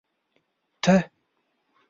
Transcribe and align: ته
ته 0.83 0.95